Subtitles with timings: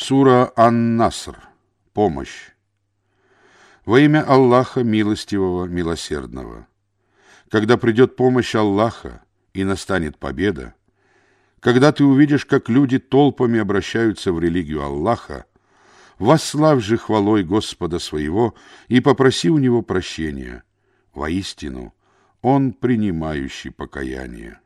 [0.00, 1.36] Сура Ан-Наср.
[1.92, 2.52] Помощь.
[3.84, 6.66] Во имя Аллаха Милостивого, Милосердного.
[7.50, 9.22] Когда придет помощь Аллаха
[9.52, 10.72] и настанет победа,
[11.60, 15.44] когда ты увидишь, как люди толпами обращаются в религию Аллаха,
[16.18, 18.54] восславь же хвалой Господа своего
[18.88, 20.64] и попроси у Него прощения.
[21.12, 21.94] Воистину,
[22.40, 24.60] Он принимающий покаяние.